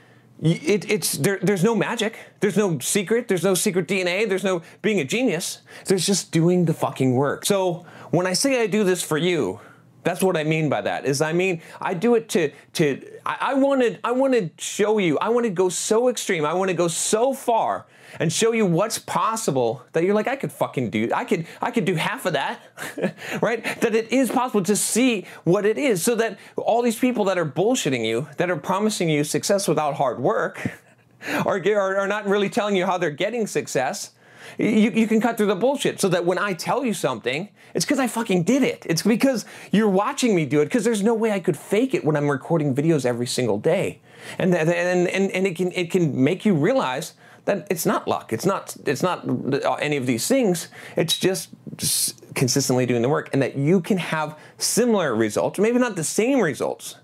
it, 0.41 0.89
it's 0.89 1.13
there, 1.13 1.39
there's 1.41 1.63
no 1.63 1.74
magic 1.74 2.15
there's 2.41 2.56
no 2.56 2.77
secret 2.77 3.27
there's 3.27 3.44
no 3.44 3.56
secret 3.56 3.88
dna 3.88 4.29
there's 4.29 4.44
no 4.44 4.62
being 4.84 5.00
a 5.00 5.03
genius 5.03 5.62
there's 5.86 6.06
just 6.06 6.32
doing 6.32 6.65
the 6.65 6.74
fucking 6.75 7.15
work 7.15 7.44
so 7.44 7.86
when 8.12 8.27
i 8.27 8.34
say 8.34 8.62
i 8.62 8.67
do 8.67 8.84
this 8.84 9.01
for 9.01 9.17
you 9.17 9.60
that's 10.08 10.24
what 10.24 10.38
I 10.38 10.46
mean 10.46 10.70
by 10.70 10.80
that. 10.82 11.06
Is 11.06 11.22
I 11.22 11.34
mean 11.34 11.62
I 11.82 11.94
do 11.94 12.16
it 12.16 12.30
to 12.30 12.52
to 12.74 13.06
I, 13.26 13.38
I 13.42 13.54
wanted 13.56 14.00
I 14.06 14.14
want 14.14 14.34
to 14.36 14.50
show 14.58 15.00
you. 15.00 15.18
I 15.20 15.28
want 15.30 15.44
to 15.46 15.50
go 15.50 15.68
so 15.68 16.08
extreme. 16.08 16.46
I 16.46 16.54
want 16.54 16.70
to 16.70 16.74
go 16.74 16.88
so 16.88 17.34
far 17.34 17.86
and 18.18 18.32
show 18.32 18.54
you 18.54 18.66
what's 18.66 18.98
possible 18.98 19.84
that 19.92 20.06
you're 20.06 20.16
like 20.16 20.30
I 20.30 20.38
could 20.38 20.54
fucking 20.54 20.92
do. 20.92 21.12
I 21.14 21.26
could 21.26 21.46
I 21.62 21.72
could 21.72 21.84
do 21.84 21.96
half 21.96 22.26
of 22.26 22.34
that, 22.34 22.62
right? 23.42 23.64
That 23.82 23.96
it 23.96 24.10
is 24.14 24.32
possible 24.32 24.64
to 24.64 24.78
see 24.78 25.26
what 25.44 25.66
it 25.66 25.78
is, 25.78 26.02
so 26.04 26.16
that 26.16 26.40
all 26.56 26.82
these 26.82 26.98
people 26.98 27.26
that 27.26 27.38
are 27.38 27.46
bullshitting 27.46 28.06
you, 28.06 28.30
that 28.38 28.50
are 28.50 28.56
promising 28.56 29.10
you 29.10 29.26
success 29.26 29.68
without 29.68 29.96
hard 29.96 30.20
work, 30.20 30.72
are 31.46 31.62
are 31.98 32.08
not 32.08 32.26
really 32.26 32.50
telling 32.50 32.78
you 32.78 32.86
how 32.86 32.98
they're 32.98 33.10
getting 33.12 33.46
success 33.46 34.12
you, 34.58 34.92
you 34.92 35.08
can 35.08 35.22
cut 35.22 35.38
through 35.38 35.48
the 35.48 35.56
bullshit 35.56 36.00
so 36.00 36.10
that 36.10 36.25
when 36.25 36.38
I 36.38 36.54
tell 36.54 36.86
you 36.86 36.94
something, 36.94 37.50
it's 37.74 37.86
because 37.86 38.00
I 38.00 38.08
fucking 38.08 38.44
did 38.44 38.63
it. 38.63 38.86
It's 38.89 39.01
because 39.01 39.46
you're 39.72 39.89
watching 39.89 40.36
me 40.36 40.46
do 40.46 40.62
it 40.62 40.66
because 40.66 40.84
there's 40.84 41.04
no 41.04 41.13
way 41.13 41.32
I 41.32 41.39
could 41.39 41.58
fake 41.58 41.94
it 41.94 42.04
when 42.04 42.16
I'm 42.16 42.30
recording 42.30 42.74
videos 42.75 43.06
every 43.06 43.27
single 43.27 43.58
day. 43.58 44.00
And, 44.38 44.54
and, 44.56 44.70
and, 44.70 45.32
and 45.32 45.48
it, 45.48 45.56
can, 45.56 45.72
it 45.74 45.92
can 45.92 46.24
make 46.24 46.46
you 46.46 46.54
realize 46.54 47.13
that 47.46 47.66
it's 47.70 47.86
not 47.86 48.08
luck. 48.08 48.34
It's 48.34 48.46
not, 48.46 48.75
it's 48.86 49.01
not 49.01 49.27
uh, 49.27 49.74
any 49.75 49.98
of 49.98 50.06
these 50.06 50.27
things. 50.27 50.68
It's 50.96 51.18
just, 51.18 51.50
just 51.77 52.34
consistently 52.36 52.86
doing 52.86 53.01
the 53.01 53.10
work 53.10 53.30
and 53.34 53.42
that 53.42 53.58
you 53.58 53.82
can 53.82 53.98
have 53.98 54.38
similar 54.58 55.16
results, 55.16 55.58
maybe 55.58 55.80
not 55.80 55.96
the 55.96 56.04
same 56.04 56.39
results, 56.39 56.96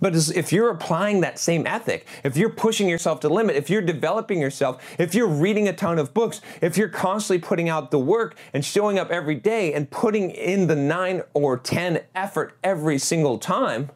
but 0.00 0.14
if 0.14 0.52
you're 0.52 0.70
applying 0.70 1.20
that 1.20 1.38
same 1.38 1.66
ethic, 1.66 2.06
if 2.24 2.36
you're 2.36 2.50
pushing 2.50 2.88
yourself 2.88 3.20
to 3.20 3.28
limit, 3.28 3.56
if 3.56 3.70
you're 3.70 3.82
developing 3.82 4.40
yourself, 4.40 4.82
if 4.98 5.14
you're 5.14 5.28
reading 5.28 5.68
a 5.68 5.72
ton 5.72 5.98
of 5.98 6.12
books, 6.14 6.40
if 6.60 6.76
you're 6.76 6.88
constantly 6.88 7.46
putting 7.46 7.68
out 7.68 7.90
the 7.90 7.98
work 7.98 8.36
and 8.52 8.64
showing 8.64 8.98
up 8.98 9.10
every 9.10 9.36
day 9.36 9.72
and 9.72 9.90
putting 9.90 10.30
in 10.30 10.66
the 10.66 10.76
nine 10.76 11.22
or 11.34 11.56
10 11.58 12.00
effort 12.14 12.56
every 12.62 12.98
single 12.98 13.38
time, 13.38 13.90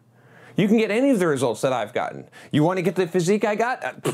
you 0.57 0.69
can 0.69 0.79
get 0.79 0.91
any 0.91 1.11
of 1.11 1.19
the 1.19 1.27
results 1.27 1.61
that 1.61 1.73
I've 1.73 1.93
gotten. 1.93 2.25
You 2.51 2.63
want 2.63 2.79
to 2.79 2.83
get 2.83 2.97
the 2.97 3.07
physique 3.07 3.45
I 3.45 3.55
got? 3.55 3.85
Uh, 3.85 4.13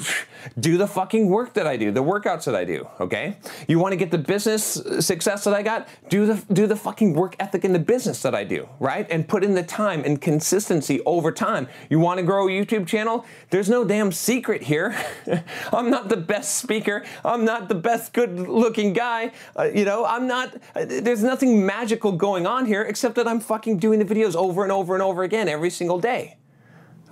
do 0.59 0.77
the 0.77 0.87
fucking 0.87 1.29
work 1.29 1.55
that 1.55 1.67
I 1.67 1.77
do, 1.77 1.91
the 1.91 2.03
workouts 2.03 2.45
that 2.45 2.55
I 2.55 2.65
do, 2.65 2.89
okay? 3.01 3.37
You 3.69 3.79
want 3.79 3.93
to 3.93 3.97
get 3.97 4.11
the 4.11 4.19
business 4.19 4.83
success 5.01 5.45
that 5.45 5.55
I 5.55 5.63
got? 5.63 5.89
Do 6.09 6.27
the 6.27 6.43
do 6.53 6.67
the 6.67 6.77
fucking 6.77 7.15
work 7.15 7.37
ethic 7.39 7.65
in 7.65 7.73
the 7.73 7.79
business 7.79 8.23
that 8.23 8.35
I 8.35 8.45
do, 8.45 8.69
right? 8.81 9.07
And 9.11 9.27
put 9.27 9.45
in 9.45 9.55
the 9.55 9.63
time 9.63 10.03
and 10.05 10.21
consistency 10.21 11.01
over 11.07 11.31
time. 11.31 11.69
You 11.89 12.01
want 12.01 12.19
to 12.19 12.25
grow 12.25 12.49
a 12.49 12.51
YouTube 12.51 12.87
channel? 12.87 13.25
There's 13.51 13.71
no 13.71 13.85
damn 13.85 14.13
secret 14.13 14.63
here. 14.63 14.97
I'm 15.73 15.91
not 15.91 16.09
the 16.09 16.17
best 16.17 16.57
speaker. 16.57 17.05
I'm 17.25 17.45
not 17.45 17.69
the 17.69 17.75
best 17.75 18.13
good-looking 18.13 18.93
guy. 18.93 19.33
Uh, 19.59 19.65
you 19.65 19.85
know, 19.85 20.05
I'm 20.05 20.27
not 20.27 20.55
uh, 20.75 20.85
there's 20.87 21.23
nothing 21.23 21.65
magical 21.65 22.13
going 22.13 22.47
on 22.47 22.67
here 22.67 22.83
except 22.83 23.15
that 23.15 23.29
I'm 23.29 23.41
fucking 23.41 23.79
doing 23.79 23.99
the 23.99 24.05
videos 24.05 24.35
over 24.35 24.63
and 24.63 24.73
over 24.73 24.95
and 24.95 25.03
over 25.03 25.23
again 25.23 25.49
every 25.49 25.71
single 25.71 25.99
day. 25.99 26.32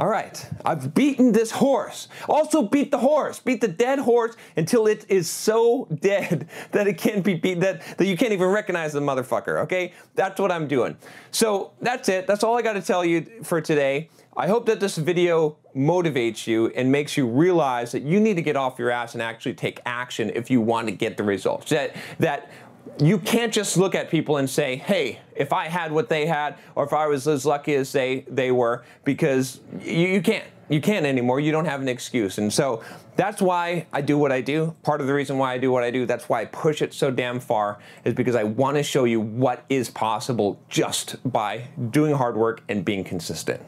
All 0.00 0.09
right, 0.09 0.49
I've 0.64 0.95
beaten 0.95 1.30
this 1.30 1.50
horse. 1.50 2.09
Also, 2.26 2.62
beat 2.62 2.90
the 2.90 2.97
horse. 2.97 3.38
Beat 3.38 3.61
the 3.61 3.69
dead 3.69 3.99
horse 3.99 4.35
until 4.57 4.87
it 4.87 5.04
is 5.11 5.28
so 5.28 5.88
dead 6.00 6.49
that 6.73 6.87
it 6.87 6.97
can't 6.97 7.23
be 7.23 7.35
beat, 7.35 7.61
that, 7.61 7.83
that 7.99 8.07
you 8.07 8.16
can't 8.16 8.33
even 8.33 8.49
recognize 8.49 8.95
the 8.95 9.00
motherfucker, 9.00 9.59
okay? 9.64 9.92
That's 10.14 10.40
what 10.40 10.50
I'm 10.50 10.66
doing. 10.66 10.97
So, 11.33 11.73
that's 11.83 12.09
it. 12.09 12.26
That's 12.26 12.42
all 12.42 12.57
I 12.57 12.62
got 12.62 12.73
to 12.73 12.80
tell 12.83 13.04
you 13.04 13.26
for 13.42 13.61
today. 13.61 14.09
I 14.35 14.49
hope 14.49 14.64
that 14.66 14.80
this 14.80 14.97
video 14.97 15.59
motivates 15.76 16.47
you 16.47 16.69
and 16.69 16.90
makes 16.90 17.19
you 17.19 17.28
realize 17.28 17.92
that 17.92 18.02
you 18.02 18.21
need 18.21 18.37
to 18.37 18.42
get 18.42 18.57
off 18.57 18.78
your 18.78 18.90
ass 18.90 19.12
and 19.12 19.23
actually 19.23 19.52
take 19.52 19.80
action 19.85 20.30
if 20.35 20.50
you 20.50 20.62
want 20.62 20.88
to 20.88 20.95
get 20.95 21.19
the 21.19 21.25
results. 21.25 21.69
That, 21.69 21.95
that 22.21 22.50
you 22.99 23.18
can't 23.18 23.52
just 23.52 23.76
look 23.76 23.94
at 23.94 24.10
people 24.10 24.37
and 24.37 24.49
say, 24.49 24.76
hey, 24.76 25.20
if 25.34 25.52
I 25.52 25.68
had 25.68 25.92
what 25.92 26.08
they 26.08 26.26
had, 26.26 26.56
or 26.75 26.84
if 26.84 26.92
I 26.92 27.06
was 27.06 27.26
as 27.26 27.46
lucky 27.46 27.75
as 27.75 27.92
they, 27.92 28.25
they 28.28 28.50
were, 28.50 28.84
because 29.04 29.60
you, 29.80 30.08
you 30.08 30.22
can't. 30.22 30.44
You 30.70 30.80
can't 30.80 31.04
anymore. 31.04 31.40
You 31.40 31.50
don't 31.50 31.64
have 31.64 31.82
an 31.82 31.88
excuse. 31.88 32.38
And 32.38 32.50
so 32.50 32.82
that's 33.16 33.42
why 33.42 33.86
I 33.92 34.00
do 34.00 34.16
what 34.16 34.30
I 34.30 34.40
do. 34.40 34.74
Part 34.84 35.00
of 35.00 35.08
the 35.08 35.12
reason 35.12 35.36
why 35.36 35.52
I 35.52 35.58
do 35.58 35.72
what 35.72 35.82
I 35.82 35.90
do, 35.90 36.06
that's 36.06 36.28
why 36.28 36.42
I 36.42 36.44
push 36.44 36.80
it 36.80 36.94
so 36.94 37.10
damn 37.10 37.40
far, 37.40 37.80
is 38.04 38.14
because 38.14 38.36
I 38.36 38.44
want 38.44 38.76
to 38.76 38.82
show 38.84 39.04
you 39.04 39.20
what 39.20 39.64
is 39.68 39.90
possible 39.90 40.62
just 40.68 41.16
by 41.32 41.66
doing 41.90 42.14
hard 42.14 42.36
work 42.36 42.62
and 42.68 42.84
being 42.84 43.02
consistent. 43.02 43.60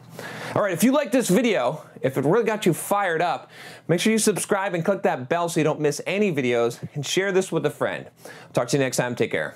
All 0.55 0.61
right, 0.61 0.71
if 0.71 0.81
you 0.81 0.93
like 0.93 1.11
this 1.11 1.29
video, 1.29 1.85
if 2.01 2.17
it 2.17 2.23
really 2.23 2.45
got 2.45 2.65
you 2.65 2.73
fired 2.73 3.21
up, 3.21 3.51
make 3.89 3.99
sure 3.99 4.13
you 4.13 4.17
subscribe 4.17 4.73
and 4.73 4.85
click 4.85 5.03
that 5.03 5.27
bell 5.27 5.49
so 5.49 5.59
you 5.59 5.65
don't 5.65 5.81
miss 5.81 6.01
any 6.07 6.33
videos 6.33 6.79
and 6.95 7.05
share 7.05 7.33
this 7.33 7.51
with 7.51 7.65
a 7.65 7.69
friend. 7.69 8.07
talk 8.53 8.69
to 8.69 8.77
you 8.77 8.83
next 8.83 8.97
time. 8.97 9.13
Take 9.13 9.31
care. 9.31 9.55